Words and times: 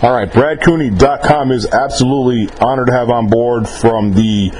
All 0.00 0.12
right, 0.12 0.30
BradCooney.com 0.30 1.50
is 1.50 1.66
absolutely 1.66 2.48
honored 2.60 2.86
to 2.86 2.92
have 2.92 3.10
on 3.10 3.26
board 3.28 3.68
from 3.68 4.12
the 4.12 4.50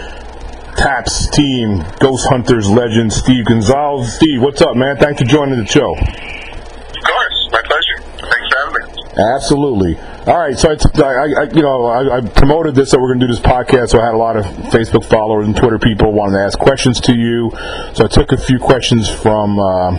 TAPS 0.77 1.29
team, 1.31 1.85
Ghost 2.01 2.27
Hunters 2.29 2.69
legend 2.69 3.13
Steve 3.13 3.45
Gonzalez. 3.47 4.15
Steve, 4.15 4.43
what's 4.43 4.61
up, 4.63 4.75
man? 4.75 4.97
Thanks 4.97 5.21
for 5.23 5.29
joining 5.29 5.59
the 5.61 5.67
show. 5.67 5.93
Of 5.93 6.07
course, 6.07 7.49
my 7.53 7.63
pleasure. 7.65 8.01
Thanks 8.19 8.49
for 8.51 8.59
having 8.67 8.95
me. 8.97 9.03
Absolutely. 9.37 9.99
All 10.27 10.39
right, 10.39 10.59
so 10.59 10.71
I, 10.71 10.75
I- 11.03 11.43
I- 11.43 11.51
you 11.55 11.63
know, 11.63 11.85
I, 11.87 12.17
I 12.17 12.21
promoted 12.21 12.75
this 12.75 12.91
that 12.91 12.99
we're 13.01 13.09
going 13.15 13.21
to 13.21 13.27
do 13.29 13.33
this 13.33 13.41
podcast, 13.43 13.91
so 13.91 14.01
I 14.01 14.07
had 14.07 14.15
a 14.15 14.19
lot 14.19 14.37
of 14.37 14.45
Facebook 14.73 15.05
followers 15.05 15.47
and 15.47 15.57
Twitter 15.57 15.79
people 15.79 16.13
wanting 16.13 16.35
to 16.35 16.41
ask 16.41 16.59
questions 16.59 17.01
to 17.03 17.15
you. 17.15 17.51
So 17.95 18.05
I 18.05 18.09
took 18.09 18.33
a 18.33 18.37
few 18.37 18.59
questions 18.59 19.09
from 19.09 19.61
uh, 19.61 19.99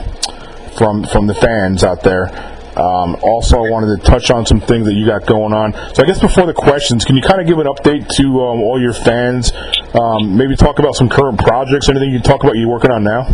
from 0.77 1.05
from 1.05 1.27
the 1.27 1.33
fans 1.33 1.83
out 1.85 2.03
there. 2.03 2.57
Um, 2.77 3.17
also, 3.23 3.57
I 3.57 3.69
wanted 3.69 3.97
to 3.97 4.03
touch 4.05 4.29
on 4.31 4.45
some 4.45 4.61
things 4.61 4.85
that 4.85 4.93
you 4.93 5.05
got 5.05 5.25
going 5.25 5.53
on. 5.53 5.73
So 5.95 6.03
I 6.03 6.05
guess 6.05 6.19
before 6.19 6.45
the 6.45 6.53
questions, 6.53 7.03
can 7.03 7.15
you 7.15 7.21
kind 7.21 7.41
of 7.41 7.47
give 7.47 7.57
an 7.59 7.67
update 7.67 8.07
to 8.17 8.23
um, 8.41 8.61
all 8.61 8.79
your 8.79 8.93
fans? 8.93 9.51
Um, 9.93 10.37
maybe 10.37 10.55
talk 10.55 10.79
about 10.79 10.95
some 10.95 11.09
current 11.09 11.39
projects, 11.39 11.89
anything 11.89 12.11
you 12.11 12.19
talk 12.21 12.43
about 12.43 12.55
you're 12.55 12.69
working 12.69 12.91
on 12.91 13.03
now. 13.03 13.27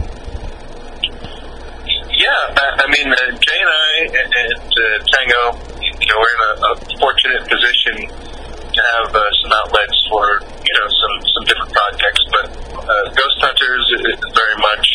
Yeah, 2.15 2.31
I, 2.31 2.65
I 2.79 2.87
mean, 2.87 3.11
uh, 3.11 3.17
Jay 3.37 3.59
and 3.59 3.69
I 3.69 3.91
at 4.15 4.63
uh, 4.63 4.83
Tango, 5.11 5.43
you 5.83 6.07
know, 6.07 6.17
we're 6.17 6.31
in 6.31 6.41
a, 6.47 6.51
a 6.71 6.99
fortunate 6.99 7.43
position 7.43 8.07
to 8.07 8.81
have 8.95 9.13
uh, 9.13 9.19
some 9.43 9.51
outlets 9.51 9.97
for, 10.09 10.39
you 10.63 10.73
know, 10.79 10.87
some, 10.87 11.15
some 11.35 11.43
different 11.43 11.71
projects. 11.71 12.21
But 12.31 12.45
uh, 12.75 13.03
Ghost 13.15 13.37
Hunters 13.39 13.85
is 13.99 14.19
very 14.35 14.57
much, 14.63 14.85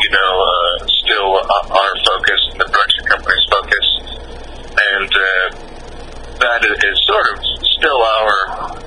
you 0.00 0.10
know, 0.12 0.32
uh, 0.40 0.86
still 1.04 1.30
o- 1.36 1.68
our 1.68 1.92
focus, 2.04 2.40
the 2.56 2.64
production 2.64 3.04
company's 3.12 3.46
focus. 3.48 3.86
And 4.72 5.12
uh, 5.12 5.46
that 6.40 6.64
is, 6.64 6.76
is 6.80 6.96
sort 7.08 7.26
of 7.32 7.36
still 7.76 8.00
our, 8.00 8.32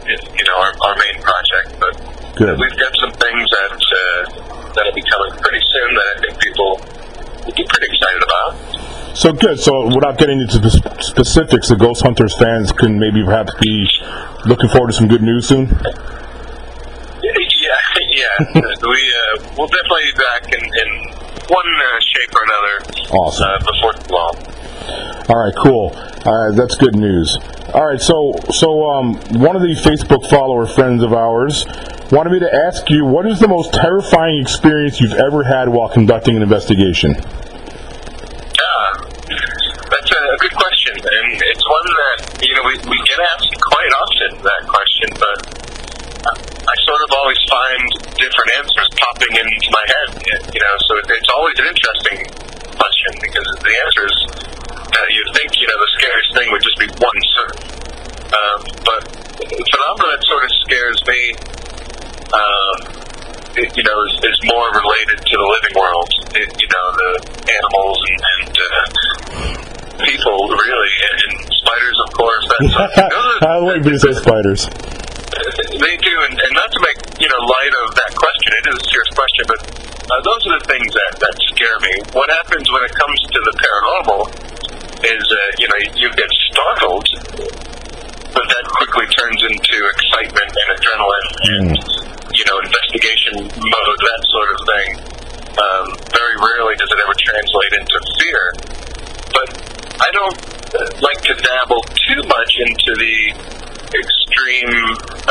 you 0.06 0.46
know, 0.50 0.58
our, 0.66 0.74
our 0.86 0.96
main 0.98 1.18
project. 1.22 1.78
But 1.78 1.94
Good. 2.36 2.60
we've 2.60 2.78
got 2.78 2.92
some 3.00 3.12
things 3.16 3.48
that 3.48 3.80
uh, 3.80 4.74
that'll 4.76 4.94
be 4.94 5.04
coming 5.08 5.40
pretty 5.40 5.64
soon 5.72 5.96
that 5.96 6.04
I 6.04 6.16
think 6.20 6.40
people 6.40 6.70
will 7.48 7.56
be 7.56 7.64
pretty 7.64 7.88
excited 7.88 8.24
about. 8.24 9.16
So 9.16 9.32
good. 9.32 9.60
So 9.60 9.88
without 9.88 10.18
getting 10.18 10.42
into 10.42 10.60
the 10.60 10.70
specifics, 11.00 11.70
the 11.70 11.78
Ghost 11.78 12.04
Hunters 12.04 12.36
fans 12.36 12.74
can 12.74 13.00
maybe 13.00 13.24
perhaps 13.24 13.54
be 13.62 13.88
looking 14.46 14.68
forward 14.70 14.88
to 14.88 14.94
some 14.94 15.08
good 15.08 15.24
news 15.24 15.48
soon. 15.48 15.70
Yeah, 17.24 17.32
yeah. 18.12 18.36
we 18.84 19.00
uh, 19.00 19.56
we'll 19.58 19.72
definitely 19.72 20.12
be 20.12 20.20
back 20.20 20.44
in, 20.52 20.60
in 20.60 20.90
one 21.48 21.66
uh, 21.72 22.00
shape 22.04 22.36
or 22.36 22.44
another. 22.44 23.16
Awesome. 23.16 23.48
Uh, 23.48 23.60
before 23.64 23.94
long. 24.12 24.36
All 25.30 25.40
right, 25.40 25.56
cool. 25.56 25.96
Uh, 26.26 26.52
that's 26.52 26.76
good 26.76 26.96
news. 26.96 27.38
All 27.76 27.84
right, 27.84 28.00
so 28.00 28.32
so 28.56 28.88
um, 28.88 29.20
one 29.36 29.60
of 29.60 29.62
the 29.62 29.76
Facebook 29.76 30.32
follower 30.32 30.64
friends 30.64 31.04
of 31.04 31.12
ours 31.12 31.68
wanted 32.08 32.32
me 32.32 32.40
to 32.40 32.48
ask 32.48 32.88
you, 32.88 33.04
what 33.04 33.28
is 33.28 33.44
the 33.44 33.52
most 33.52 33.76
terrifying 33.76 34.40
experience 34.40 35.04
you've 35.04 35.20
ever 35.20 35.44
had 35.44 35.68
while 35.68 35.92
conducting 35.92 36.40
an 36.40 36.42
investigation? 36.42 37.20
Uh, 37.20 38.92
that's 39.92 40.08
a, 40.08 40.22
a 40.24 40.38
good 40.40 40.56
question, 40.56 40.96
and 41.04 41.28
it's 41.36 41.66
one 41.68 41.88
that 42.00 42.40
you 42.48 42.56
know 42.56 42.64
we, 42.64 42.80
we 42.96 42.96
get 43.12 43.20
asked 43.36 43.52
quite 43.60 43.92
often 43.92 44.40
that 44.40 44.62
question, 44.72 45.10
but 45.20 45.38
I 46.32 46.76
sort 46.88 47.02
of 47.04 47.12
always 47.12 47.42
find 47.52 47.84
different 48.16 48.56
answers 48.56 48.88
popping 48.96 49.36
into 49.36 49.68
my 49.76 49.84
head. 49.84 50.24
You 50.48 50.64
know, 50.64 50.76
so 50.80 50.92
it's 51.12 51.32
always 51.36 51.60
an 51.60 51.68
interesting 51.68 52.24
question 52.72 53.12
because 53.20 53.48
the 53.60 53.76
answers 53.84 54.16
uh, 54.96 55.08
you 55.12 55.24
think 55.36 55.50
you 55.60 55.68
know 55.68 55.80
the 55.80 55.92
scariest 56.00 56.32
thing 56.36 56.48
would 56.52 56.64
just 56.64 56.80
be 56.80 56.90
one 57.04 57.20
certain, 57.36 57.68
um, 58.32 58.60
but 58.88 59.02
the 59.44 59.66
phenomenon 59.76 60.10
that 60.16 60.24
sort 60.24 60.44
of 60.44 60.52
scares 60.64 61.00
me. 61.04 61.22
Um, 62.32 62.78
it, 63.56 63.65
you 63.76 63.84
know, 63.84 63.98
is, 64.08 64.16
is 64.24 64.40
more 64.48 64.68
related 64.72 65.20
to 65.20 65.36
the 65.36 65.48
living 65.52 65.76
world. 65.76 66.10
It, 66.32 66.48
you 66.56 66.70
know, 66.72 66.86
the 66.96 67.12
animals 67.44 67.98
and, 68.08 68.22
and 68.24 68.54
uh, 68.56 68.80
people, 70.00 70.40
really, 70.48 70.94
and, 71.12 71.18
and 71.28 71.36
spiders, 71.60 71.98
of 72.08 72.10
course. 72.16 72.46
That's, 72.56 72.72
I 73.44 73.60
are, 73.60 73.68
like 73.68 73.84
me 73.84 73.92
to 73.92 74.00
say 74.00 74.16
spiders. 74.16 74.64
they 75.76 75.96
do, 76.00 76.16
and, 76.24 76.36
and 76.40 76.52
not 76.56 76.72
to 76.72 76.80
make 76.80 77.00
you 77.20 77.28
know 77.28 77.42
light 77.44 77.74
of 77.84 78.00
that 78.00 78.12
question. 78.16 78.50
It 78.64 78.66
is 78.72 78.76
a 78.80 78.86
serious 78.88 79.12
question, 79.12 79.44
but 79.52 79.60
uh, 80.08 80.20
those 80.24 80.42
are 80.48 80.56
the 80.56 80.66
things 80.72 80.90
that 80.96 81.12
that 81.20 81.36
scare 81.52 81.78
me. 81.84 81.94
What 82.16 82.32
happens 82.32 82.64
when 82.72 82.84
it 82.88 82.94
comes 82.96 83.20
to 83.28 83.40
the 83.44 83.54
paranormal 83.60 84.22
is, 85.04 85.26
uh, 85.28 85.40
you 85.60 85.68
know, 85.68 85.80
you 86.00 86.08
get 86.16 86.32
startled, 86.48 87.08
but 88.32 88.46
that 88.48 88.66
quickly 88.80 89.06
turns 89.12 89.42
into 89.44 89.76
excitement 90.00 90.52
and 90.56 90.68
adrenaline 90.80 91.28
and 91.60 92.15
you 92.36 92.44
know 92.52 92.58
investigation 92.60 93.34
mode, 93.48 94.00
that 94.04 94.22
sort 94.30 94.50
of 94.54 94.60
thing. 94.68 94.90
Um, 95.56 95.86
very 96.12 96.36
rarely 96.36 96.76
does 96.76 96.92
it 96.92 97.00
ever 97.00 97.16
translate 97.16 97.74
into 97.80 97.98
fear, 98.20 98.44
but 99.32 99.48
I 100.04 100.10
don't 100.12 100.38
uh, 100.76 100.80
like 101.00 101.20
to 101.32 101.34
dabble 101.40 101.82
too 102.12 102.20
much 102.28 102.52
into 102.60 102.92
the 103.00 103.16
extreme, 103.96 104.74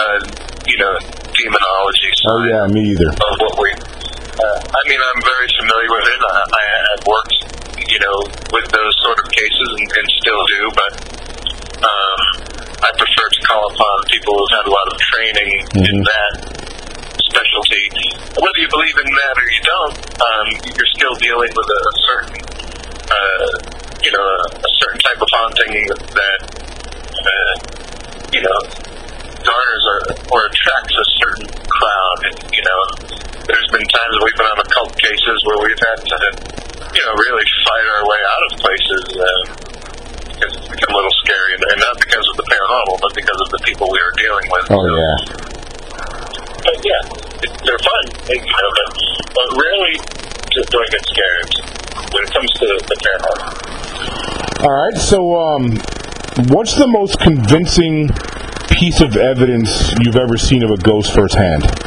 uh, 0.00 0.20
you 0.64 0.76
know, 0.80 0.96
demonology 1.36 2.10
Oh 2.24 2.40
yeah, 2.48 2.64
me 2.72 2.96
either. 2.96 3.12
of 3.12 3.36
what 3.36 3.54
we. 3.60 3.68
Uh, 3.76 4.58
I 4.64 4.80
mean, 4.88 4.98
I'm 4.98 5.20
very 5.22 5.48
familiar 5.60 5.90
with 5.92 6.06
it. 6.08 6.20
I, 6.24 6.40
I 6.40 6.64
have 6.88 7.00
worked, 7.04 7.36
you 7.84 8.00
know, 8.00 8.16
with 8.48 8.66
those 8.72 8.94
sort 9.04 9.20
of 9.20 9.28
cases 9.30 9.68
and, 9.76 9.86
and 9.92 10.06
still 10.24 10.40
do, 10.48 10.62
but 10.72 10.92
um, 11.84 12.18
I 12.80 12.88
prefer 12.96 13.26
to 13.28 13.40
call 13.44 13.68
upon 13.68 13.94
people 14.08 14.32
who've 14.40 14.56
had 14.56 14.66
a 14.66 14.72
lot 14.72 14.86
of 14.88 14.96
training 15.12 15.52
in 15.84 15.96
that. 16.00 16.53
Whether 18.34 18.58
you 18.58 18.70
believe 18.70 18.96
in 18.98 19.06
that 19.06 19.34
or 19.38 19.46
you 19.46 19.62
don't, 19.62 19.96
um, 20.18 20.46
you're 20.74 20.92
still 20.98 21.14
dealing 21.22 21.52
with 21.54 21.68
a, 21.70 21.80
certain, 22.10 22.40
uh, 23.06 23.46
you 24.02 24.10
know, 24.10 24.26
a, 24.58 24.70
certain 24.82 25.00
type 25.06 25.20
of 25.22 25.28
haunting 25.30 25.74
that, 26.18 26.40
uh, 27.14 27.52
you 28.34 28.42
know, 28.42 28.58
garners 29.38 29.84
or, 29.86 29.98
or 30.34 30.38
attracts 30.50 30.94
a 30.98 31.06
certain 31.22 31.46
crowd. 31.46 32.18
And, 32.26 32.36
you 32.50 32.64
know, 32.66 32.78
there's 33.46 33.70
been 33.70 33.86
times 33.86 34.12
we've 34.18 34.34
been 34.34 34.50
on 34.50 34.58
occult 34.66 34.92
cases 34.98 35.38
where 35.46 35.58
we've 35.62 35.84
had 35.94 35.98
to, 36.02 36.18
you 36.90 37.02
know, 37.06 37.14
really 37.14 37.46
fight 37.62 37.86
our 37.94 38.02
way 38.02 38.20
out 38.34 38.42
of 38.44 38.50
places 38.58 39.04
uh, 39.14 39.64
because 40.26 40.50
it's 40.58 40.68
become 40.74 40.90
a 40.90 40.96
little 40.98 41.16
scary, 41.22 41.54
and, 41.54 41.64
and 41.70 41.78
not 41.78 41.96
because 42.02 42.26
of 42.34 42.36
the 42.42 42.46
paranormal, 42.50 42.98
but 42.98 43.14
because 43.14 43.38
of 43.38 43.48
the 43.54 43.60
people 43.62 43.86
we 43.86 44.00
were 44.02 44.16
dealing 44.18 44.46
with. 44.50 44.66
Oh 44.74 44.82
yeah. 44.90 45.43
Yeah, 46.84 47.00
it, 47.40 47.48
they're 47.64 47.80
fun, 47.80 48.04
but, 48.28 48.36
but 49.32 49.48
rarely 49.56 49.96
do, 50.52 50.60
do 50.68 50.76
I 50.78 50.84
get 50.92 51.00
scared 51.08 51.48
when 52.12 52.20
it 52.22 52.30
comes 52.30 52.52
to 52.60 52.66
the 52.84 52.96
paranormal. 53.02 54.62
All 54.62 54.70
right, 54.70 54.94
so 55.00 55.34
um, 55.34 55.80
what's 56.52 56.76
the 56.76 56.86
most 56.86 57.18
convincing 57.18 58.10
piece 58.68 59.00
of 59.00 59.16
evidence 59.16 59.94
you've 60.04 60.16
ever 60.16 60.36
seen 60.36 60.62
of 60.62 60.70
a 60.70 60.76
ghost 60.76 61.14
firsthand? 61.14 61.62
That's 61.62 61.80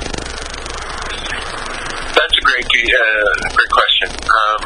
a 2.33 2.41
great, 2.43 2.65
uh, 2.65 3.49
great 3.53 3.69
question. 3.69 4.09
Um, 4.17 4.61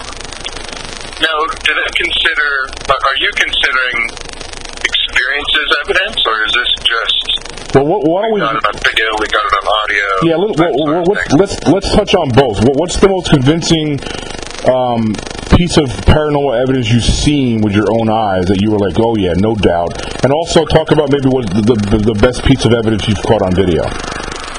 now, 1.21 1.45
did 1.59 1.75
I 1.75 1.89
consider? 1.93 2.71
Are 2.87 3.17
you 3.19 3.31
considering 3.35 4.15
experiences 4.79 5.75
evidence, 5.83 6.23
or 6.25 6.45
is 6.45 6.53
this 6.55 6.71
just 6.87 7.41
Well, 7.71 7.87
what, 7.87 8.03
why 8.03 8.21
don't 8.27 8.33
we 8.35 8.39
got 8.43 8.55
it 8.59 8.65
on 8.67 8.75
video, 8.83 9.07
we 9.15 9.27
got 9.31 9.47
it 9.47 9.55
on 9.55 9.65
audio? 9.71 10.05
Yeah, 10.27 10.35
let, 10.35 10.59
well, 10.59 10.75
sort 10.75 10.91
of 10.91 11.07
well, 11.07 11.23
thing? 11.23 11.39
let's 11.39 11.55
let's 11.71 11.89
touch 11.95 12.11
on 12.15 12.27
both. 12.35 12.59
What, 12.67 12.75
what's 12.75 12.99
the 12.99 13.07
most 13.07 13.31
convincing 13.31 13.95
um, 14.67 15.15
piece 15.55 15.79
of 15.79 15.87
paranormal 16.03 16.51
evidence 16.51 16.91
you've 16.91 17.07
seen 17.07 17.61
with 17.63 17.71
your 17.71 17.87
own 17.95 18.11
eyes 18.11 18.51
that 18.51 18.59
you 18.59 18.75
were 18.75 18.79
like, 18.79 18.99
oh 18.99 19.15
yeah, 19.15 19.39
no 19.39 19.55
doubt? 19.55 19.96
And 20.19 20.35
also 20.35 20.67
talk 20.67 20.91
about 20.91 21.16
maybe 21.16 21.31
what 21.31 21.47
the, 21.47 21.63
the, 21.96 22.11
the 22.11 22.17
best 22.19 22.43
piece 22.43 22.67
of 22.67 22.75
evidence 22.75 23.07
you've 23.07 23.23
caught 23.23 23.40
on 23.40 23.55
video 23.55 23.87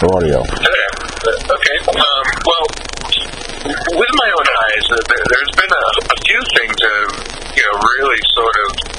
or 0.00 0.16
audio. 0.16 0.40
Okay. 0.48 0.88
Uh, 1.28 1.52
okay. 1.52 1.76
Um, 1.92 2.24
well, 2.48 2.64
with 3.92 4.12
my 4.24 4.28
own 4.32 4.46
eyes, 4.48 4.84
uh, 4.88 4.96
there, 5.04 5.24
there's 5.28 5.52
been 5.52 5.68
a, 5.68 5.84
a 6.00 6.18
few 6.24 6.40
things 6.56 6.74
that 6.80 6.92
have, 6.96 7.12
you 7.60 7.60
know, 7.60 7.76
really 7.76 8.20
sort 8.32 8.56
of 8.56 8.91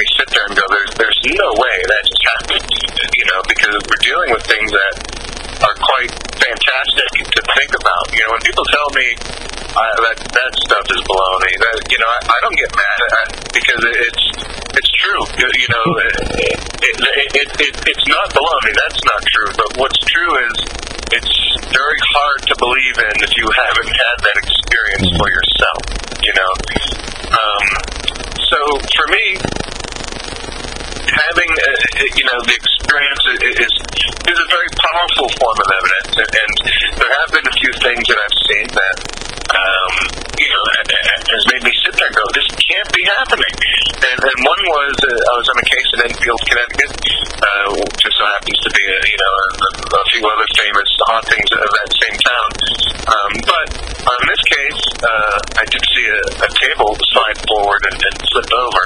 me 0.00 0.06
sit 0.16 0.28
there 0.32 0.46
and 0.48 0.56
go, 0.56 0.64
"There's, 0.72 0.92
there's 0.96 1.20
no 1.36 1.48
way 1.60 1.76
that 1.92 2.02
just 2.08 2.24
happened," 2.24 2.64
you 3.12 3.24
know, 3.28 3.40
because 3.44 3.76
we're 3.84 4.00
dealing 4.00 4.30
with 4.32 4.44
things 4.48 4.70
that 4.72 4.94
are 5.60 5.76
quite 5.76 6.12
fantastic 6.40 7.10
to 7.28 7.40
think 7.52 7.70
about. 7.76 8.04
You 8.16 8.24
know, 8.24 8.30
when 8.32 8.44
people 8.48 8.64
tell 8.64 8.88
me 8.96 9.06
uh, 9.76 9.96
that 10.08 10.16
that 10.24 10.52
stuff 10.64 10.86
is 10.88 11.00
baloney, 11.04 11.52
that 11.52 11.76
you 11.92 11.98
know, 12.00 12.08
I, 12.08 12.18
I 12.32 12.38
don't 12.40 12.56
get 12.56 12.70
mad 12.72 12.98
at 13.04 13.12
it 13.12 13.28
because 13.52 13.82
it's 13.84 14.24
it's 14.72 14.92
true. 15.04 15.22
You, 15.36 15.46
you 15.52 15.68
know, 15.68 15.86
it, 16.00 16.56
it, 16.80 16.96
it, 17.36 17.48
it, 17.60 17.74
it's 17.92 18.06
not 18.08 18.26
baloney. 18.32 18.72
That's 18.72 19.00
not 19.04 19.20
true. 19.28 19.50
But 19.52 19.68
what's 19.84 20.00
true 20.08 20.32
is 20.48 20.56
it's 21.12 21.36
very 21.76 22.00
hard 22.16 22.40
to 22.48 22.54
believe 22.56 22.96
in 23.04 23.14
if 23.20 23.32
you 23.36 23.46
haven't 23.52 23.92
had 23.92 24.16
that 24.24 24.36
experience 24.40 25.08
for 25.12 25.28
yourself. 25.28 25.82
You 26.24 26.32
know, 26.40 26.52
um, 27.36 27.64
so 28.48 28.58
for 28.96 29.06
me, 29.12 29.24
having 31.10 31.50
uh, 31.50 31.90
you 32.16 32.24
know 32.26 32.38
the 32.46 32.56
experience 32.56 33.24
is 33.60 33.72
is 34.26 34.38
a 34.38 34.48
very 34.50 34.70
powerful 34.78 35.28
form 35.38 35.58
of 35.58 35.68
evidence, 35.70 36.12
and, 36.18 36.30
and 36.30 36.52
there 36.98 37.12
have 37.12 37.30
been 37.30 37.46
a 37.46 37.56
few 37.58 37.72
things 37.82 38.02
that 38.10 38.18
I've 38.18 38.38
seen 38.46 38.66
that 38.74 38.96
um, 39.50 39.94
you 40.38 40.48
know 40.50 40.62
has 41.30 41.44
made 41.54 41.62
me 41.62 41.72
sit 41.86 41.94
there 41.94 42.10
and 42.10 42.16
go, 42.16 42.26
this 42.34 42.48
can't 42.58 42.90
be 42.90 43.04
happening. 43.06 43.54
And, 44.02 44.18
and 44.18 44.38
one 44.42 44.62
was 44.66 44.94
uh, 45.06 45.30
I 45.30 45.34
was 45.38 45.46
on 45.46 45.58
a 45.62 45.66
case 45.70 45.88
in 45.94 45.98
Enfield, 46.10 46.40
Connecticut, 46.50 46.92
uh, 47.38 47.66
just 48.00 48.14
so 48.18 48.24
happens 48.26 48.58
to 48.66 48.70
be 48.74 48.82
a, 48.82 48.98
you 49.06 49.20
know 49.20 49.34
a, 49.38 49.68
a 49.94 50.02
few 50.10 50.22
other 50.26 50.48
famous 50.58 50.90
hauntings 51.06 51.50
of 51.54 51.70
that 51.70 51.90
same 51.94 52.16
town. 52.18 52.48
Um, 53.10 53.32
but 53.46 53.68
on 54.06 54.20
this 54.26 54.42
case, 54.50 54.82
uh, 55.02 55.36
I 55.62 55.64
did 55.70 55.82
see 55.82 56.06
a, 56.10 56.20
a 56.46 56.50
table 56.58 56.90
slide 57.14 57.38
forward 57.46 57.82
and, 57.90 57.98
and 57.98 58.16
flip 58.34 58.50
over, 58.50 58.84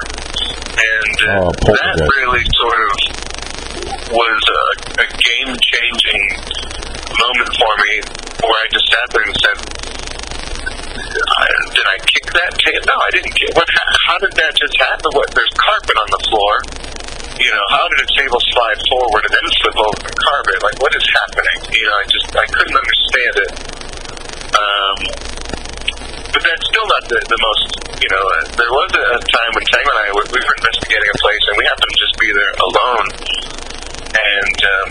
and 0.77 1.17
uh, 1.25 1.45
Oh, 1.45 1.51
that 1.51 1.97
really 2.17 2.45
sort 2.57 2.81
of 2.89 2.93
was 4.15 4.41
a, 4.47 4.63
a 5.03 5.07
game-changing 5.11 6.23
moment 7.19 7.51
for 7.59 7.73
me, 7.83 7.95
where 8.47 8.59
I 8.63 8.67
just 8.71 8.87
sat 8.87 9.07
there 9.11 9.25
and 9.27 9.37
said, 9.43 9.59
I, 10.95 11.47
"Did 11.75 11.87
I 11.91 11.97
kick 12.07 12.27
that 12.31 12.53
table? 12.63 12.85
No, 12.87 12.95
I 12.95 13.11
didn't 13.11 13.35
kick. 13.35 13.51
What? 13.59 13.67
How 14.07 14.17
did 14.23 14.35
that 14.39 14.53
just 14.55 14.77
happen? 14.79 15.11
What? 15.15 15.29
There's 15.35 15.55
carpet 15.59 15.97
on 15.99 16.09
the 16.15 16.23
floor. 16.31 16.55
You 17.35 17.51
know, 17.51 17.67
how 17.75 17.91
did 17.91 17.99
a 17.99 18.09
table 18.15 18.39
slide 18.55 18.81
forward 18.87 19.23
and 19.27 19.33
then 19.35 19.47
flip 19.59 19.79
over 19.83 19.99
the 20.07 20.15
carpet? 20.15 20.57
Like, 20.63 20.79
what 20.79 20.95
is 20.95 21.03
happening? 21.03 21.59
You 21.75 21.83
know, 21.83 21.97
I 21.99 22.05
just 22.07 22.29
I 22.31 22.47
couldn't 22.47 22.79
understand 22.79 23.35
it. 23.43 23.51
Um, 24.55 24.99
but 26.31 26.43
that's 26.43 26.67
still 26.67 26.87
not 26.87 27.03
the, 27.11 27.19
the 27.31 27.41
most, 27.43 27.67
you 28.03 28.11
know, 28.11 28.23
uh, 28.23 28.43
there 28.59 28.71
was 28.71 28.91
a, 28.91 29.05
a 29.15 29.21
time 29.23 29.51
when 29.55 29.67
Sam 29.71 29.87
and 29.87 29.99
I, 29.99 30.07
we, 30.15 30.23
we 30.35 30.41
were 30.43 30.57
investigating 30.63 31.11
a 31.11 31.19
place 31.23 31.45
and 31.51 31.55
we 31.59 31.65
happened 31.67 31.91
to 31.95 31.99
just 31.99 32.17
be 32.19 32.31
there 32.35 32.55
alone. 32.59 33.07
And 34.15 34.59
um, 34.63 34.89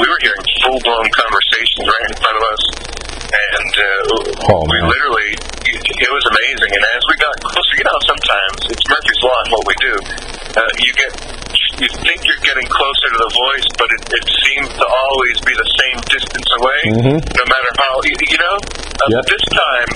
we 0.00 0.04
were 0.08 0.20
hearing 0.20 0.44
full 0.76 0.92
blown 0.92 1.08
conversations 1.16 1.84
right 1.88 2.06
in 2.12 2.16
front 2.20 2.36
of 2.36 2.44
us. 2.52 2.62
And 3.26 3.72
uh, 3.72 4.52
Oh, 4.52 4.60
we 4.68 4.76
literally, 4.84 5.30
it, 5.66 5.80
it 6.04 6.10
was 6.12 6.24
amazing. 6.30 6.70
And 6.76 6.84
as 6.94 7.02
we 7.08 7.14
got 7.16 7.34
closer, 7.42 7.74
you 7.80 7.86
know, 7.88 7.98
sometimes 8.06 8.58
it's 8.70 8.84
Murphy's 8.86 9.20
Law 9.24 9.38
in 9.44 9.48
what 9.56 9.64
we 9.66 9.74
do. 9.82 9.94
Uh, 10.56 10.62
you 10.84 10.92
get, 10.94 11.10
you 11.80 11.88
think 12.04 12.18
you're 12.28 12.44
getting 12.44 12.68
closer 12.68 13.08
to 13.12 13.18
the 13.24 13.32
voice, 13.32 13.68
but 13.76 13.88
it, 13.92 14.02
it 14.20 14.26
seems 14.46 14.68
to 14.78 14.84
always 14.86 15.36
be 15.42 15.52
the 15.56 15.68
same 15.80 15.98
distance 16.12 16.48
away, 16.60 16.80
Mhm. 16.96 17.16
no 17.20 17.44
matter 17.48 17.70
how, 17.80 17.92
you, 18.04 18.14
you 18.30 18.38
know? 18.40 18.56
Uh, 18.56 19.08
Yep. 19.10 19.22
This 19.26 19.44
time, 19.52 19.90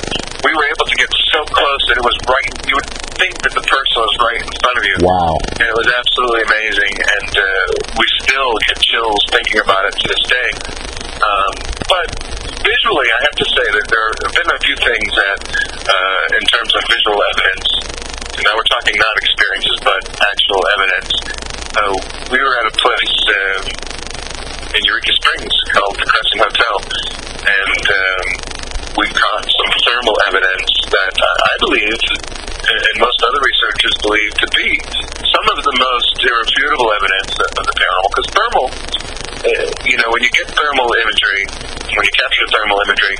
we 0.45 0.51
were 0.57 0.67
able 0.73 0.87
to 0.89 0.97
get 0.97 1.11
so 1.33 1.41
close 1.53 1.83
that 1.91 1.97
it 2.01 2.07
was 2.07 2.17
right, 2.27 2.53
you 2.69 2.75
would 2.77 2.91
think 3.21 3.35
that 3.45 3.53
the 3.53 3.65
person 3.65 3.97
was 4.01 4.15
right 4.25 4.41
in 4.41 4.53
front 4.65 4.77
of 4.81 4.85
you. 4.85 4.97
Wow. 5.05 5.37
And 5.61 5.67
it 5.69 5.77
was 5.77 5.89
absolutely 5.93 6.43
amazing, 6.49 6.95
and 6.97 7.33
uh, 7.37 7.47
we 8.01 8.07
still 8.25 8.53
get 8.69 8.77
chills 8.81 9.21
thinking 9.29 9.61
about 9.61 9.85
it 9.89 9.95
to 10.01 10.07
this 10.09 10.25
day. 10.25 10.51
Um, 11.21 11.53
but 11.85 12.09
visually, 12.65 13.09
I 13.13 13.19
have 13.29 13.37
to 13.37 13.47
say 13.53 13.67
that 13.77 13.87
there 13.93 14.09
have 14.25 14.35
been 14.35 14.51
a 14.57 14.61
few 14.65 14.77
things 14.81 15.11
that, 15.13 15.41
uh, 15.85 16.37
in 16.41 16.45
terms 16.49 16.73
of 16.73 16.81
visual 16.89 17.21
evidence, 17.37 17.69
now 18.41 18.57
we're 18.57 18.73
talking 18.73 18.97
not 18.97 19.15
experiences, 19.21 19.77
but 19.85 20.03
actual 20.17 20.63
evidence. 20.81 21.13
Uh, 21.77 21.93
we 22.33 22.41
were 22.41 22.55
at 22.65 22.67
a 22.73 22.75
place 22.81 23.17
um, 23.29 23.63
in 24.73 24.81
Eureka 24.89 25.13
Springs 25.13 25.55
called 25.77 25.97
the 26.01 26.09
Crescent 26.09 26.41
Hotel, 26.41 26.75
and 27.45 27.85
um, 27.85 28.27
we 28.97 29.07
caught 29.13 29.45
some 29.45 29.71
thermal 29.85 30.17
evidence 30.27 30.73
that 30.89 31.15
I 31.21 31.53
And 31.91 32.95
most 33.03 33.19
other 33.27 33.41
researchers 33.43 33.95
believe, 34.07 34.31
to 34.39 34.49
be 34.55 34.69
some 35.27 35.47
of 35.51 35.59
the 35.67 35.75
most 35.75 36.13
irrefutable 36.23 36.87
evidence 37.03 37.33
of 37.59 37.65
the 37.67 37.75
paranormal. 37.75 38.09
Because 38.15 38.29
thermal, 38.31 38.67
uh, 39.43 39.67
you 39.91 39.97
know, 39.99 40.09
when 40.15 40.23
you 40.23 40.31
get 40.31 40.47
thermal 40.55 40.87
imagery, 41.03 41.43
when 41.91 42.05
you 42.07 42.15
capture 42.15 42.47
thermal 42.55 42.79
imagery, 42.87 43.17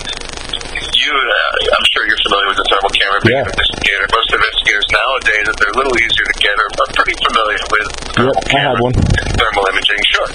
you, 0.71 1.11
uh, 1.11 1.75
I'm 1.75 1.87
sure 1.91 2.07
you're 2.07 2.23
familiar 2.31 2.47
with 2.55 2.61
the 2.63 2.69
thermal 2.71 2.93
camera 2.95 3.19
being 3.27 3.43
Yeah. 3.43 3.49
an 3.49 3.51
investigator. 3.51 4.05
Most 4.15 4.31
investigators 4.39 4.87
nowadays, 4.95 5.45
if 5.51 5.57
they're 5.59 5.75
a 5.75 5.79
little 5.83 5.97
easier 5.99 6.27
to 6.31 6.37
get, 6.39 6.55
are, 6.55 6.71
are 6.71 6.91
pretty 6.95 7.17
familiar 7.27 7.61
with 7.75 7.87
thermal 8.15 8.39
Yep, 8.39 8.55
I 8.55 8.59
have 8.71 8.79
one. 8.79 8.95
thermal 9.35 9.65
imaging. 9.75 10.01
Sure. 10.15 10.31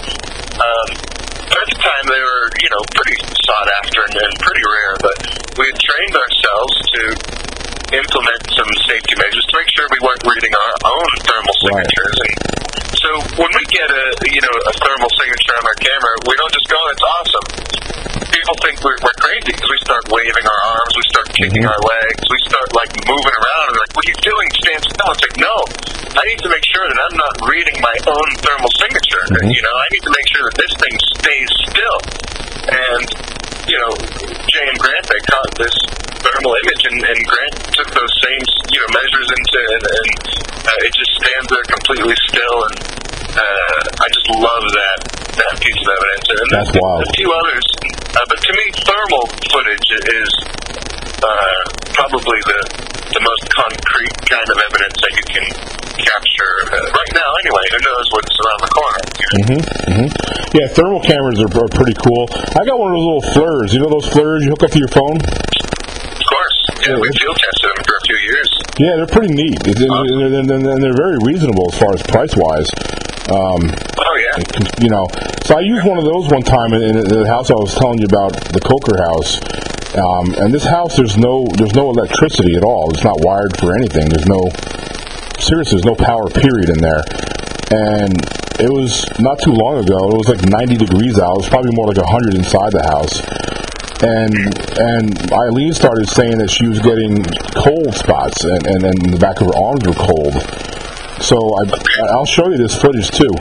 Um, 0.59 0.87
but 1.47 1.55
at 1.61 1.69
the 1.71 1.79
time, 1.79 2.03
they 2.11 2.19
were, 2.19 2.43
you 2.59 2.69
know, 2.73 2.81
pretty 2.99 3.15
sought 3.47 3.69
after 3.79 3.99
and, 4.11 4.15
and 4.27 4.31
pretty 4.43 4.63
rare. 4.65 4.93
But 4.99 5.15
we 5.55 5.63
had 5.71 5.77
trained 5.79 6.15
ourselves 6.19 6.73
to 6.83 7.01
implement 7.93 8.41
some 8.55 8.69
safety 8.89 9.13
measures 9.19 9.45
to 9.51 9.53
make 9.59 9.69
sure 9.75 9.85
we 9.93 10.01
weren't 10.01 10.23
reading 10.25 10.53
our 10.55 10.73
own 10.89 11.09
thermal 11.27 11.55
Right. 11.69 11.85
signatures. 11.85 12.17
And 12.25 12.33
so 12.97 13.09
when 13.37 13.51
we 13.53 13.63
get 13.69 13.87
a, 13.91 14.03
you 14.25 14.41
know, 14.41 14.55
a 14.65 14.73
thermal 14.81 15.09
signature 15.19 15.55
on 15.61 15.65
our 15.69 15.77
camera, 15.77 16.13
we 16.25 16.33
don't 16.39 16.53
just 16.53 16.69
go, 16.71 16.79
"It's 16.89 17.05
awesome." 17.05 17.45
People 18.33 18.55
think 18.65 18.75
we're, 18.83 18.97
we're 19.05 19.17
crazy 19.21 19.51
because 19.53 19.69
we 19.69 19.79
start 19.85 20.03
waving 20.09 20.45
our 20.45 20.61
arms, 20.75 20.91
we 20.97 21.05
start 21.13 21.27
kicking 21.33 21.63
Mhm. 21.65 21.71
our 21.71 21.81
legs, 21.81 22.21
we 22.29 22.39
start 22.49 22.67
like 22.73 22.91
moving 23.07 23.35
around, 23.37 23.65
and 23.69 23.77
like, 23.79 23.93
"What 23.95 24.03
are 24.05 24.11
you 24.11 24.19
doing? 24.21 24.47
Stand 24.65 24.81
still!" 24.85 25.11
It's 25.13 25.23
like, 25.23 25.37
no, 25.39 25.55
I 26.17 26.23
need 26.29 26.39
to 26.45 26.49
make 26.49 26.65
sure 26.65 26.85
that 26.89 26.99
I'm 26.99 27.17
not 27.17 27.33
reading 27.47 27.77
my 27.81 27.95
own 28.09 28.27
thermal 28.43 28.71
signature. 28.81 29.23
Mhm. 29.29 29.49
You 29.53 29.61
know, 29.61 29.75
I 29.75 29.87
need 29.93 30.03
to 30.09 30.13
make 30.13 30.27
sure 30.33 30.43
that 30.49 30.55
this 30.61 30.73
thing 30.81 30.95
stays 31.19 31.49
still. 31.69 31.97
And 32.69 33.07
you 33.65 33.77
know, 33.81 33.93
Jay 34.45 34.65
and 34.69 34.77
Grant, 34.77 35.05
they 35.09 35.21
caught 35.25 35.51
this 35.57 35.73
thermal 36.21 36.53
image, 36.53 36.83
and, 36.85 37.01
and 37.01 37.17
Grant 37.25 37.55
took 37.73 37.89
those 37.97 38.13
same, 38.21 38.41
you 38.69 38.77
know, 38.77 38.89
measures 38.93 39.29
into, 39.33 39.59
and, 39.73 39.83
and 39.89 40.09
uh, 40.69 40.74
it 40.85 40.93
just 40.93 41.13
stands 41.17 41.47
there 41.49 41.65
completely 41.65 42.13
still, 42.29 42.57
and 42.69 42.77
uh, 43.33 43.81
I 43.97 44.07
just 44.13 44.27
love 44.37 44.65
that 44.69 44.99
that 45.33 45.53
piece 45.57 45.81
of 45.81 45.89
evidence. 45.89 46.25
And 46.29 46.47
That's 46.53 46.71
there's 46.71 46.85
wild. 46.85 47.01
A 47.01 47.09
few 47.17 47.29
others, 47.33 47.65
uh, 48.13 48.25
but 48.29 48.39
to 48.39 48.51
me, 48.53 48.65
thermal 48.85 49.25
footage 49.49 49.87
is 50.13 50.29
uh, 51.25 51.61
probably 51.97 52.39
the 52.45 52.59
the 53.17 53.21
most 53.23 53.43
concrete 53.49 54.17
kind 54.29 54.47
of 54.49 54.57
evidence 54.61 54.97
that 55.01 55.13
you 55.17 55.25
can 55.25 55.45
capture 55.97 56.53
uh, 56.69 56.77
right 56.77 57.13
now. 57.17 57.29
Anyway, 57.41 57.63
who 57.73 57.79
knows 57.81 58.05
what's 58.13 58.35
around 58.45 58.61
the 58.61 58.71
corner? 58.75 59.01
You 59.15 59.25
know? 59.25 59.41
hmm 59.41 59.61
hmm 59.89 60.09
Yeah, 60.53 60.67
thermal 60.77 61.01
cameras 61.01 61.41
are, 61.41 61.49
are 61.49 61.71
pretty 61.73 61.97
cool. 61.97 62.29
I 62.29 62.61
got 62.61 62.77
one 62.77 62.93
of 62.93 62.97
those 63.01 63.07
little 63.09 63.25
FLIRs. 63.33 63.73
You 63.73 63.79
know 63.81 63.89
those 63.89 64.09
FLIRs 64.13 64.45
you 64.45 64.53
hook 64.53 64.63
up 64.69 64.71
to 64.75 64.79
your 64.79 64.91
phone? 64.93 65.17
Of 65.17 66.25
course, 66.29 66.57
yeah, 66.85 66.93
we 66.99 67.09
field 67.17 67.37
tested 67.41 67.73
them 67.73 67.81
for 67.89 67.95
a 67.97 68.03
few 68.05 68.19
years. 68.29 68.49
Yeah, 68.77 68.95
they're 68.97 69.07
pretty 69.07 69.33
neat. 69.33 69.55
And 69.65 69.75
they're, 69.75 70.29
they're, 70.29 70.59
they're, 70.59 70.79
they're 70.79 70.97
very 70.97 71.17
reasonable 71.23 71.71
as 71.71 71.79
far 71.79 71.93
as 71.93 72.03
price 72.03 72.35
wise. 72.35 72.67
Um, 73.31 73.71
Oh 73.97 74.15
yeah. 74.21 74.43
you 74.81 74.89
know, 74.89 75.07
so 75.43 75.57
I 75.57 75.61
used 75.61 75.87
one 75.87 75.97
of 75.97 76.03
those 76.05 76.29
one 76.29 76.43
time 76.43 76.73
in, 76.73 76.97
in 76.97 77.07
the 77.07 77.25
house 77.27 77.49
I 77.49 77.55
was 77.55 77.73
telling 77.73 77.99
you 77.99 78.05
about, 78.05 78.33
the 78.53 78.59
Coker 78.59 79.01
house. 79.01 79.39
Um, 79.95 80.35
and 80.43 80.53
this 80.53 80.65
house, 80.65 80.97
there's 80.97 81.17
no 81.17 81.47
there's 81.57 81.73
no 81.73 81.89
electricity 81.89 82.55
at 82.55 82.63
all. 82.63 82.91
It's 82.91 83.03
not 83.03 83.23
wired 83.23 83.57
for 83.57 83.73
anything. 83.73 84.09
There's 84.09 84.27
no 84.27 84.51
seriously, 85.39 85.79
there's 85.79 85.85
no 85.87 85.95
power 85.95 86.27
period 86.29 86.69
in 86.69 86.79
there. 86.83 87.01
And 87.71 88.13
it 88.59 88.69
was 88.71 89.07
not 89.19 89.39
too 89.39 89.51
long 89.51 89.83
ago. 89.83 90.11
It 90.11 90.17
was 90.17 90.29
like 90.29 90.43
90 90.43 90.77
degrees 90.77 91.17
out. 91.19 91.39
It 91.39 91.47
was 91.47 91.49
probably 91.49 91.71
more 91.73 91.87
like 91.87 91.97
100 91.97 92.35
inside 92.35 92.71
the 92.73 92.83
house. 92.83 93.23
And 94.03 94.35
and 94.77 95.31
Eileen 95.31 95.71
started 95.73 96.07
saying 96.09 96.37
that 96.39 96.49
she 96.51 96.67
was 96.67 96.79
getting 96.79 97.23
cold 97.55 97.95
spots, 97.95 98.43
and, 98.43 98.65
and, 98.67 98.83
and 98.83 99.13
the 99.13 99.19
back 99.19 99.39
of 99.39 99.47
her 99.47 99.55
arms 99.55 99.87
were 99.87 99.95
cold. 99.95 100.35
So 101.23 101.39
I, 101.39 101.63
I'll 102.11 102.27
show 102.27 102.49
you 102.51 102.57
this 102.57 102.75
footage 102.75 103.07
too. 103.11 103.31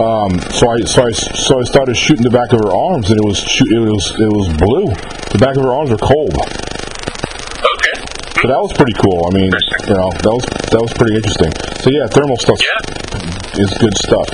Um, 0.00 0.40
so 0.56 0.72
I 0.72 0.80
so 0.88 1.04
I 1.04 1.12
so 1.12 1.60
I 1.60 1.64
started 1.64 1.94
shooting 1.96 2.24
the 2.24 2.32
back 2.32 2.52
of 2.56 2.64
her 2.64 2.72
arms, 2.72 3.10
and 3.12 3.20
it 3.20 3.24
was 3.26 3.36
shoot, 3.38 3.68
it 3.70 3.78
was 3.78 4.08
it 4.16 4.32
was 4.32 4.48
blue. 4.56 4.88
The 5.36 5.38
back 5.38 5.56
of 5.60 5.62
her 5.68 5.72
arms 5.72 5.90
were 5.92 6.00
cold. 6.00 6.32
Okay. 6.32 7.94
So 8.40 8.48
that 8.48 8.56
was 8.56 8.72
pretty 8.72 8.96
cool. 8.96 9.28
I 9.28 9.36
mean, 9.36 9.52
you 9.52 9.94
know, 10.00 10.08
that 10.24 10.32
was 10.32 10.44
that 10.72 10.80
was 10.80 10.92
pretty 10.96 11.12
interesting. 11.20 11.52
So 11.84 11.92
yeah, 11.92 12.08
thermal 12.08 12.40
stuff 12.40 12.56
Yeah. 12.56 13.60
is 13.60 13.68
good 13.76 13.92
stuff. 14.00 14.24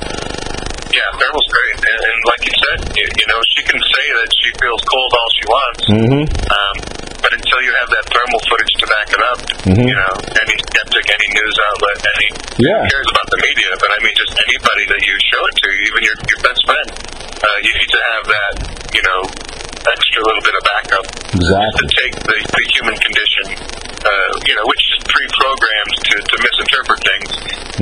Yeah, 0.95 1.03
thermal's 1.19 1.49
great, 1.51 1.75
and, 1.91 2.01
and 2.07 2.19
like 2.31 2.43
you 2.47 2.55
said, 2.67 2.79
you, 2.99 3.07
you 3.07 3.27
know, 3.31 3.41
she 3.55 3.63
can 3.63 3.79
say 3.79 4.05
that 4.23 4.29
she 4.43 4.49
feels 4.59 4.83
cold 4.91 5.11
all 5.15 5.31
she 5.39 5.45
wants, 5.47 5.81
hmm 5.87 6.25
um, 6.27 6.75
but 7.23 7.33
until 7.33 7.59
you 7.65 7.73
have 7.83 7.89
that 7.91 8.05
thermal 8.13 8.41
footage 8.47 8.73
to 8.79 8.87
back 8.87 9.09
it 9.11 9.23
up, 9.35 9.39
Mhm. 9.67 9.83
you 9.89 9.97
know, 9.99 10.13
any 10.39 10.57
skeptic, 10.71 11.05
any 11.11 11.29
news 11.35 11.57
outlet, 11.73 11.99
any 12.15 12.29
Yeah. 12.63 12.79
who 12.83 12.91
cares 12.93 13.09
about 13.11 13.27
the 13.35 13.41
media, 13.43 13.71
but 13.83 13.91
I 13.91 13.99
mean, 14.05 14.15
just 14.15 14.31
anybody 14.47 14.85
that 14.95 15.01
you 15.03 15.15
show 15.33 15.43
it 15.49 15.55
to, 15.59 15.69
even 15.91 16.01
your 16.07 16.17
your 16.31 16.41
best 16.47 16.61
friend, 16.67 16.89
uh, 17.43 17.59
you 17.67 17.73
need 17.75 17.91
to 17.91 18.01
have 18.15 18.25
that, 18.31 18.53
you 18.95 19.03
know, 19.03 19.21
extra 19.91 20.21
little 20.23 20.43
bit 20.43 20.55
of 20.55 20.63
backup 20.67 21.07
to 21.79 21.85
take 21.99 22.15
the, 22.27 22.37
the 22.43 22.63
human 22.75 22.97
condition, 22.99 23.45
uh, 24.03 24.31
you 24.47 24.55
know, 24.59 24.67
which 24.67 24.83
is 24.91 24.97
pre-programmed 25.07 25.95
to, 26.11 26.15
to 26.19 26.35
misinterpret 26.43 27.01
things. 27.07 27.31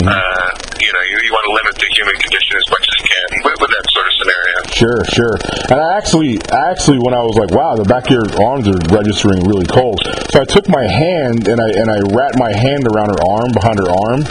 Mm-hmm. 0.04 0.08
Uh, 0.08 0.48
you 0.80 0.90
know, 0.92 1.02
you, 1.08 1.16
you 1.24 1.32
want 1.32 1.44
to 1.48 1.54
limit 1.54 1.74
the 1.80 1.88
human 1.96 2.16
condition 2.20 2.52
as 2.60 2.66
much 2.72 2.84
as 2.84 2.94
you 3.00 3.06
can 3.08 3.28
with, 3.44 3.56
with 3.60 3.70
that 3.72 3.86
sort 3.92 4.06
of 4.08 4.12
scenario. 4.20 4.56
Sure, 4.74 5.04
sure. 5.06 5.38
And 5.70 5.78
I 5.78 5.96
actually, 5.96 6.42
actually, 6.50 6.98
when 6.98 7.14
I 7.14 7.22
was 7.22 7.38
like, 7.38 7.54
"Wow, 7.54 7.78
the 7.78 7.86
back 7.86 8.10
of 8.10 8.10
your 8.10 8.26
arms 8.42 8.66
are 8.66 8.74
registering 8.90 9.46
really 9.46 9.70
cold," 9.70 10.02
so 10.34 10.42
I 10.42 10.44
took 10.44 10.68
my 10.68 10.82
hand 10.82 11.46
and 11.46 11.62
I 11.62 11.70
and 11.78 11.86
I 11.86 12.02
wrapped 12.02 12.34
my 12.34 12.50
hand 12.50 12.82
around 12.90 13.14
her 13.14 13.22
arm, 13.22 13.54
behind 13.54 13.78
her 13.78 13.86
arm, 13.86 14.26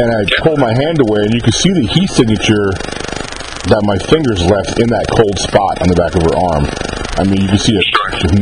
and 0.00 0.08
I 0.08 0.24
pulled 0.40 0.58
my 0.58 0.72
hand 0.72 1.04
away, 1.04 1.28
and 1.28 1.34
you 1.36 1.44
could 1.44 1.52
see 1.52 1.76
the 1.76 1.84
heat 1.84 2.08
signature 2.08 2.72
that 3.68 3.84
my 3.84 4.00
fingers 4.08 4.40
left 4.48 4.80
in 4.80 4.88
that 4.88 5.04
cold 5.12 5.36
spot 5.36 5.84
on 5.84 5.92
the 5.92 5.98
back 6.00 6.16
of 6.16 6.24
her 6.24 6.32
arm. 6.32 6.64
I 7.20 7.28
mean, 7.28 7.44
you 7.44 7.48
can 7.52 7.60
see 7.60 7.76
a 7.76 7.84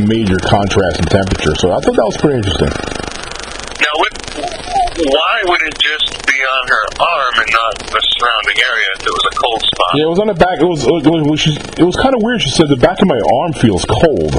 major 0.06 0.38
contrast 0.38 1.02
in 1.02 1.11
temperature. 1.11 1.59
So 1.59 1.75
I 1.75 1.83
thought 1.83 1.99
that 1.99 2.06
was 2.06 2.18
pretty 2.23 2.38
interesting. 2.38 2.71
Now, 2.71 3.95
what, 3.99 4.12
why 5.11 5.37
would 5.50 5.62
it 5.66 5.75
just 5.83 6.06
be 6.23 6.38
on 6.38 6.64
her 6.71 6.85
arm 7.02 7.35
and 7.42 7.50
not 7.50 7.75
the 7.90 8.02
surrounding 8.14 8.59
area 8.62 8.88
if 8.95 9.02
it 9.02 9.11
was 9.11 9.25
cold 9.37 9.61
spot? 9.62 9.93
Yeah, 9.95 10.05
it 10.05 10.12
was 10.12 10.19
on 10.19 10.26
the 10.28 10.35
back. 10.35 10.59
It 10.61 10.66
was 10.69 10.85
it 10.85 10.93
was, 10.93 11.05
it 11.05 11.11
was, 11.31 11.47
it 11.78 11.87
was 11.87 11.97
kind 11.97 12.14
of 12.14 12.21
weird. 12.23 12.43
She 12.43 12.50
said 12.50 12.69
the 12.69 12.76
back 12.81 13.00
of 13.00 13.09
my 13.09 13.21
arm 13.21 13.52
feels 13.52 13.85
cold. 13.85 14.35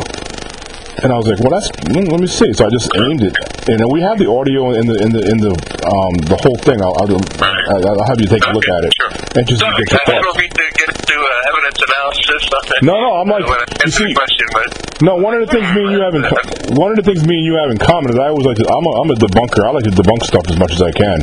And 0.98 1.14
I 1.14 1.18
was 1.22 1.30
like, 1.30 1.38
well, 1.46 1.54
that's 1.54 1.70
let 1.94 2.18
me 2.18 2.26
see. 2.26 2.50
So 2.58 2.66
I 2.66 2.74
just 2.74 2.90
aimed 2.98 3.22
it, 3.22 3.38
and 3.70 3.78
then 3.78 3.86
we 3.94 4.02
have 4.02 4.18
the 4.18 4.26
audio 4.34 4.74
in 4.74 4.90
the 4.90 4.98
in 4.98 5.14
the 5.14 5.22
in 5.30 5.38
the 5.38 5.54
um 5.86 6.14
the 6.26 6.34
whole 6.42 6.58
thing. 6.66 6.82
I'll 6.82 6.98
I'll, 6.98 7.14
I'll 7.14 8.08
have 8.10 8.18
you 8.18 8.26
take 8.26 8.42
a 8.42 8.50
look 8.50 8.66
at 8.66 8.82
it 8.82 8.90
Sure. 8.98 9.14
and 9.38 9.46
just 9.46 9.62
So, 9.62 9.70
get 9.78 9.86
your 9.94 10.02
thoughts. 10.10 10.42
need 10.42 10.50
to 10.58 10.66
get 10.74 10.90
into 10.98 11.14
uh, 11.22 11.50
evidence 11.54 11.78
analysis. 11.86 12.42
No, 12.82 12.98
no, 12.98 13.10
I'm 13.22 13.30
like- 13.30 13.46
to 13.46 13.86
you 13.86 13.92
see- 13.94 14.10
the 14.10 14.18
question, 14.18 14.46
but 14.58 14.68
No, 15.06 15.22
one 15.22 15.38
of 15.38 15.46
the 15.46 15.54
things 15.54 15.70
me 15.78 15.86
and 15.86 15.94
you 15.94 16.02
have 16.02 16.16
in 16.18 16.26
co- 16.26 16.82
one 16.82 16.90
of 16.90 16.98
the 16.98 17.06
things 17.06 17.22
me 17.30 17.38
and 17.38 17.46
you 17.46 17.62
have 17.62 17.70
in 17.70 17.78
common 17.78 18.10
is 18.10 18.18
I 18.18 18.34
always 18.34 18.50
like 18.50 18.58
to. 18.58 18.66
I'm 18.66 18.82
a, 18.90 18.92
I'm 18.98 19.10
a 19.14 19.18
debunker. 19.22 19.70
I 19.70 19.78
like 19.78 19.86
to 19.86 19.94
debunk 19.94 20.26
stuff 20.26 20.50
as 20.50 20.58
much 20.58 20.74
as 20.74 20.82
I 20.82 20.90
can. 20.90 21.22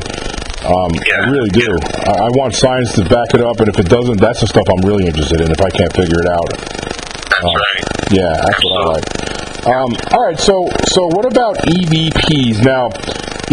Um, 0.64 0.90
I 0.97 1.28
really 1.28 1.50
do. 1.50 1.76
I, 2.09 2.25
I 2.25 2.30
want 2.40 2.54
science 2.54 2.94
to 2.97 3.04
back 3.04 3.35
it 3.35 3.40
up, 3.40 3.61
and 3.61 3.68
if 3.68 3.78
it 3.78 3.88
doesn't, 3.88 4.16
that's 4.21 4.40
the 4.40 4.47
stuff 4.49 4.64
I'm 4.73 4.80
really 4.87 5.06
interested 5.06 5.40
in. 5.40 5.50
If 5.52 5.61
I 5.61 5.68
can't 5.71 5.92
figure 5.92 6.21
it 6.21 6.26
out, 6.28 6.49
that's 6.56 7.44
Oh. 7.44 7.52
right. 7.52 7.85
yeah, 8.12 8.40
that's 8.40 8.64
what 8.64 8.75
I 8.80 8.85
like. 8.97 9.06
Um, 9.68 9.90
all 10.12 10.25
right, 10.25 10.38
so 10.40 10.68
so 10.88 11.06
what 11.12 11.25
about 11.28 11.56
EVPs 11.68 12.64
now? 12.64 12.88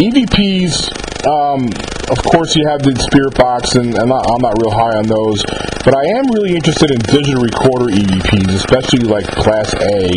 EVPs, 0.00 0.88
um, 1.28 1.68
of 2.08 2.20
course, 2.24 2.56
you 2.56 2.64
have 2.68 2.80
the 2.80 2.96
Spirit 2.96 3.36
Box, 3.36 3.76
and, 3.76 3.92
and 3.96 4.08
I- 4.12 4.24
I'm 4.32 4.40
not 4.40 4.56
real 4.60 4.72
high 4.72 4.96
on 4.96 5.04
those, 5.04 5.44
but 5.84 5.92
I 5.96 6.16
am 6.16 6.24
really 6.32 6.56
interested 6.56 6.90
in 6.90 6.98
digital 7.12 7.42
recorder 7.44 7.92
EVPs, 7.92 8.56
especially 8.56 9.04
like 9.04 9.28
Class 9.28 9.72
A. 9.76 10.16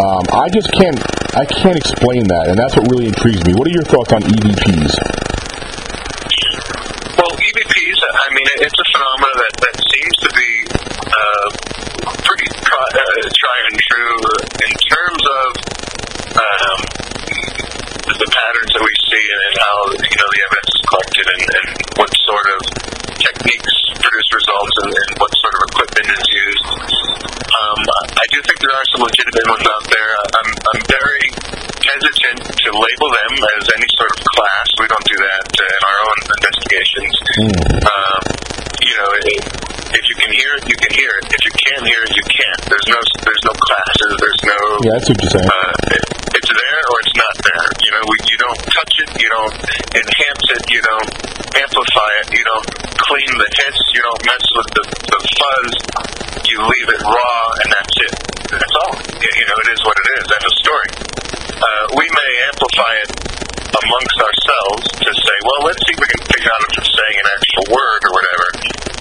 Um, 0.00 0.24
I 0.32 0.48
just 0.52 0.72
can't 0.72 0.96
I 1.36 1.44
can't 1.48 1.76
explain 1.76 2.28
that, 2.28 2.48
and 2.52 2.56
that's 2.58 2.76
what 2.76 2.84
really 2.92 3.08
intrigues 3.08 3.40
me. 3.48 3.52
What 3.56 3.66
are 3.68 3.72
your 3.72 3.84
thoughts 3.88 4.12
on 4.12 4.20
EVPs? 4.20 4.92
Well, 7.16 7.32
EVPs, 7.36 7.98
I 8.00 8.26
mean, 8.32 8.48
it's 8.64 8.76
a 8.80 8.86
phenomenon 8.92 9.34
that, 9.36 9.54
that 9.60 9.76
seems 9.92 10.16
to 10.24 10.30
be 10.32 10.50
uh, 11.12 11.48
pretty 12.24 12.48
tri- 12.60 12.92
uh, 12.96 13.28
tried 13.36 13.64
and 13.72 13.78
true 13.80 14.16
in 14.64 14.72
terms 14.88 15.22
of 15.24 15.48
um, 16.62 16.80
the 18.12 18.28
patterns 18.28 18.70
that 18.74 18.82
we 18.82 18.94
see 19.10 19.24
and, 19.24 19.40
and 19.50 19.56
how 19.58 19.76
you 19.98 20.16
know 20.18 20.28
the 20.30 20.42
evidence 20.46 20.70
is 20.70 20.82
collected 20.86 21.26
and, 21.26 21.42
and 21.42 21.66
what 21.98 22.10
sort 22.22 22.46
of 22.54 22.60
techniques 23.18 23.74
produce 23.98 24.28
results 24.34 24.74
and, 24.82 24.90
and 24.94 25.10
what 25.18 25.32
sort 25.42 25.54
of 25.58 25.60
equipment 25.70 26.06
is 26.06 26.24
used. 26.30 26.66
Um, 27.52 27.80
I 28.18 28.26
do 28.32 28.38
think 28.42 28.56
there 28.62 28.74
are 28.74 28.86
some 28.94 29.02
legitimate 29.06 29.46
ones 29.46 29.66
out 29.68 29.84
there. 29.90 30.10
I'm, 30.38 30.50
I'm 30.72 30.82
very 30.88 31.24
hesitant 31.82 32.40
to 32.46 32.68
label 32.72 33.08
them 33.10 33.32
as 33.58 33.64
any 33.74 33.88
sort 33.98 34.10
of 34.14 34.18
class. 34.24 34.66
We 34.78 34.86
don't 34.88 35.06
do 35.06 35.18
that 35.18 35.46
uh, 35.50 35.62
in 35.62 35.82
our 35.82 35.98
own 36.02 36.18
investigations. 36.42 37.14
Um, 37.86 38.22
you 38.82 38.94
know, 38.98 39.08
i 39.12 39.72
if 39.92 40.04
you 40.08 40.16
can 40.16 40.32
hear 40.32 40.50
it, 40.56 40.64
you 40.64 40.78
can 40.80 40.92
hear 40.96 41.12
it. 41.20 41.24
If 41.36 41.42
you 41.44 41.52
can't 41.52 41.84
hear 41.84 42.00
it, 42.00 42.12
you 42.16 42.24
can't. 42.24 42.60
There's 42.64 42.88
no, 42.88 43.00
there's 43.28 43.44
no 43.44 43.54
classes. 43.60 44.12
There's 44.16 44.42
no. 44.48 44.58
Yeah, 44.88 44.96
that's 44.96 45.08
what 45.12 45.18
you're 45.20 45.34
saying. 45.36 45.50
Uh, 45.52 45.92
it, 45.92 46.04
it's 46.32 46.48
there 46.48 46.80
or 46.88 46.96
it's 47.04 47.16
not 47.20 47.31
there. 47.42 47.66
You 47.82 47.90
know, 47.92 48.02
we, 48.06 48.16
you 48.30 48.38
don't 48.38 48.60
touch 48.70 48.94
it. 49.02 49.08
You 49.18 49.28
don't 49.30 49.56
enhance 49.94 50.46
it. 50.54 50.62
You 50.70 50.80
don't 50.82 51.10
amplify 51.58 52.10
it. 52.22 52.26
You 52.32 52.44
don't 52.46 52.68
clean 53.02 53.32
the 53.36 53.50
hits. 53.62 53.82
You 53.92 54.02
don't 54.02 54.22
mess 54.26 54.44
with 54.56 54.68
the, 54.72 54.84
the 55.10 55.20
fuzz. 55.22 55.72
You 56.46 56.56
leave 56.62 56.88
it 56.94 57.02
raw, 57.02 57.42
and 57.62 57.68
that's 57.72 57.96
it. 58.06 58.14
That's 58.52 58.74
all. 58.84 58.94
You, 59.18 59.44
know, 59.48 59.58
it 59.64 59.68
is 59.72 59.80
what 59.82 59.96
it 59.96 60.06
is. 60.20 60.24
End 60.28 60.44
of 60.44 60.54
story. 60.60 60.90
Uh, 61.56 61.84
we 61.96 62.06
may 62.06 62.30
amplify 62.52 62.92
it 63.06 63.10
amongst 63.72 64.18
ourselves 64.20 64.84
to 65.00 65.10
say, 65.10 65.36
well, 65.48 65.62
let's 65.64 65.80
see 65.86 65.94
if 65.96 66.00
we 66.00 66.08
can 66.08 66.22
figure 66.28 66.50
out 66.52 66.60
if 66.68 66.72
it's 66.84 66.92
saying 66.92 67.16
an 67.16 67.28
actual 67.32 67.64
word 67.72 68.00
or 68.04 68.12
whatever. 68.12 68.46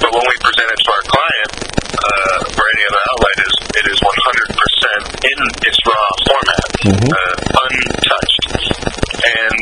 But 0.02 0.10
when 0.16 0.26
we 0.26 0.36
present 0.42 0.68
it 0.72 0.80
to 0.82 0.90
our 0.90 1.06
client 1.12 1.52
uh, 1.92 2.60
or 2.60 2.66
any 2.72 2.84
other 2.90 3.02
outlet, 3.12 3.38
is 3.44 3.54
it 3.82 3.86
is 3.92 4.00
100% 4.02 5.12
in 5.28 5.40
its 5.68 5.80
raw 5.86 6.08
format, 6.26 6.68
uh, 7.12 7.36
untouched. 7.68 8.46
And 9.22 9.60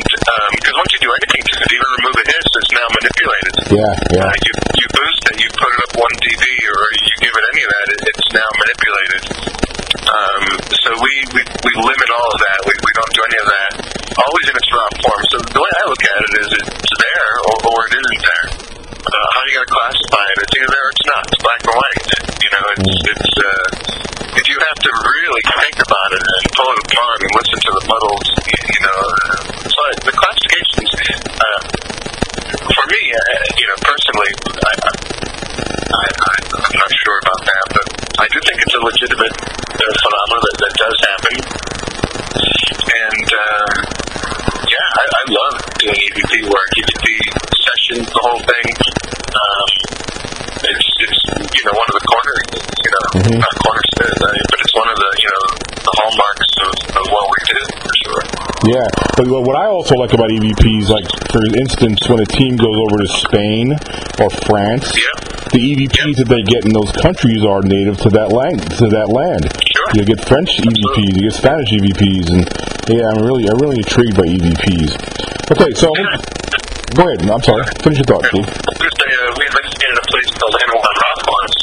because 0.56 0.76
once 0.76 0.90
you 0.96 1.00
do 1.04 1.12
anything 1.12 1.42
to 1.44 1.52
it, 1.60 1.68
even 1.68 1.88
remove 2.00 2.16
a 2.16 2.24
hiss, 2.30 2.46
it's 2.46 2.72
now 2.72 2.88
manipulated. 2.90 3.54
Yeah, 3.80 3.96
yeah. 4.12 4.28
Uh, 4.28 4.36
you, 4.44 4.52
you 4.76 4.86
boost 4.92 5.24
it, 5.32 5.40
you 5.40 5.48
put 5.56 5.70
it 5.72 5.80
up 5.88 5.92
one 5.96 6.12
dB, 6.20 6.44
or 6.44 6.80
you 7.00 7.14
give 7.24 7.32
it 7.32 7.44
any 7.48 7.62
of 7.64 7.70
that, 7.72 7.86
it, 7.88 8.00
it's 8.12 8.28
now 8.36 8.48
manipulated. 8.60 9.22
Um, 10.04 10.42
so 10.68 10.90
we, 11.00 11.12
we, 11.32 11.40
we 11.40 11.72
limit 11.80 12.08
all 12.12 12.28
of 12.28 12.40
that. 12.44 12.58
We, 12.68 12.76
we 12.76 12.92
don't 12.92 13.12
do 13.16 13.22
any 13.24 13.38
of 13.40 13.48
that. 13.48 13.70
Always 14.20 14.46
in 14.52 14.54
its 14.60 14.68
raw 14.68 14.84
form. 15.00 15.22
So 15.32 15.36
the 15.48 15.62
way 15.64 15.72
I 15.80 15.84
look 15.88 16.04
at 16.04 16.18
it 16.28 16.32
is 16.44 16.48
it's 16.60 16.92
there 16.92 17.30
or, 17.40 17.56
or 17.72 17.78
it 17.88 17.92
isn't 18.04 18.20
there. 18.20 18.46
Uh, 19.00 19.16
how 19.16 19.40
are 19.40 19.48
you 19.48 19.54
going 19.56 19.64
to 19.64 19.72
classify 19.72 20.24
it? 20.28 20.36
It's 20.44 20.54
either 20.60 20.70
there 20.76 20.84
or 20.84 20.92
it's 20.92 21.06
not. 21.08 21.22
It's 21.24 21.40
black 21.40 21.60
or 21.64 21.72
white. 21.72 22.04
You 22.36 22.50
know, 22.52 22.64
it's, 22.76 22.96
it's 23.16 23.32
uh, 23.32 23.64
if 24.36 24.44
you 24.44 24.60
have 24.60 24.78
to 24.84 24.90
really 24.92 25.44
think 25.56 25.76
about 25.80 26.10
it 26.12 26.20
and 26.20 26.42
pull 26.52 26.68
it 26.68 26.80
apart 26.84 27.18
and 27.24 27.32
listen 27.32 27.58
to 27.64 27.72
the 27.80 27.84
muddles, 27.88 28.26
you, 28.44 28.58
you 28.60 28.80
know, 28.84 29.00
so 29.72 29.78
I, 29.88 29.90
the 30.04 30.12
classifications, 30.12 30.90
uh, 31.32 31.60
for 32.50 32.86
me, 32.86 33.02
uh, 33.10 33.20
you 33.58 33.66
know, 33.66 33.78
personally, 33.82 34.30
I, 34.62 34.72
I, 34.80 34.92
I, 35.90 36.06
I, 36.06 36.34
I'm 36.54 36.78
not 36.78 36.92
sure 36.92 37.18
about 37.22 37.42
that, 37.46 37.64
but 37.74 37.86
I 38.20 38.26
do 38.30 38.38
think 38.46 38.58
it's 38.62 38.74
a 38.74 38.82
legitimate 39.00 39.32
uh, 39.32 39.92
phenomenon 40.04 40.40
that, 40.44 40.56
that 40.60 40.72
does 40.76 40.96
happen. 41.08 41.36
And 42.84 43.28
uh, 43.32 43.72
yeah, 44.68 44.86
I, 45.00 45.04
I 45.08 45.22
love 45.32 45.54
doing 45.80 45.96
EVP 45.96 46.34
work, 46.52 46.68
EVP 46.76 47.06
sessions, 47.64 48.06
the 48.12 48.20
whole 48.20 48.44
thing. 48.44 48.68
Um, 49.32 49.68
it's, 50.68 50.88
it's 51.00 51.20
you 51.48 51.62
know 51.64 51.72
one 51.80 51.88
of 51.88 51.96
the 51.96 52.04
corner, 52.12 52.36
you 52.60 52.90
know, 52.92 53.40
not 53.40 53.54
cornerstones, 53.64 54.20
uh, 54.20 54.36
but 54.36 54.58
it's 54.60 54.74
one 54.76 54.88
of 54.92 54.96
the 55.00 55.10
you 55.16 55.28
know 55.32 55.44
the 55.80 55.94
hallmarks 55.96 56.50
of, 56.60 56.72
of 57.00 57.04
what 57.08 57.24
we 57.24 57.38
do 57.48 57.60
for 57.80 57.94
sure. 58.04 58.22
Yeah, 58.68 58.88
but 59.16 59.24
what 59.32 59.48
what 59.48 59.56
I 59.56 59.72
also 59.72 59.96
like 59.96 60.12
about 60.12 60.28
EVPs, 60.28 60.92
like 60.92 61.08
for 61.32 61.40
instance, 61.56 62.04
when 62.04 62.20
a 62.20 62.28
team 62.28 62.60
goes 62.60 62.76
over 62.76 63.00
to 63.00 63.08
Spain 63.08 63.72
or 64.20 64.28
France, 64.44 64.92
Yeah. 64.92 65.19
The 65.50 65.58
EVPs 65.58 66.16
that 66.22 66.28
they 66.30 66.42
get 66.46 66.64
in 66.64 66.70
those 66.72 66.92
countries 66.94 67.42
are 67.44 67.60
native 67.62 67.98
to 68.06 68.10
that 68.14 68.30
land. 68.30 68.62
To 68.78 68.86
that 68.94 69.10
land, 69.10 69.50
Sure. 69.50 69.90
you 69.98 70.04
get 70.06 70.22
French 70.22 70.50
EVPs, 70.62 71.10
you 71.18 71.22
get 71.26 71.34
Spanish 71.34 71.68
EVPs, 71.74 72.26
and 72.30 72.46
yeah, 72.86 73.10
I'm 73.10 73.22
really, 73.26 73.50
I'm 73.50 73.58
really 73.58 73.82
intrigued 73.82 74.14
by 74.14 74.26
EVPs. 74.30 74.94
Okay, 75.50 75.74
so 75.74 75.90
go 76.94 77.02
ahead. 77.02 77.26
I'm 77.26 77.42
sorry. 77.42 77.66
Finish 77.82 77.98
your 77.98 78.06
thought, 78.06 78.24
Steve. 78.30 78.46
Uh, 78.46 78.54
we 79.38 79.42
investigated 79.50 79.98
a 79.98 80.06
place 80.06 80.30
called 80.38 80.54
Anawan 80.54 80.94
Rock 81.02 81.18
once. 81.26 81.56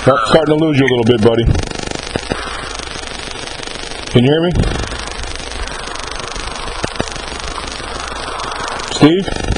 Uh, 0.00 0.16
starting 0.32 0.56
to 0.56 0.64
lose 0.64 0.76
you 0.80 0.86
a 0.88 0.92
little 0.96 1.04
bit, 1.04 1.20
buddy. 1.20 1.44
Can 4.08 4.24
you 4.24 4.32
hear 4.32 4.40
me, 4.40 4.52
Steve? 8.96 9.49